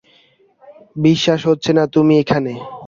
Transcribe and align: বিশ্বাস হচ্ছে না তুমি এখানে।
বিশ্বাস 1.05 1.41
হচ্ছে 1.49 1.71
না 1.73 1.83
তুমি 1.93 2.13
এখানে। 2.23 2.53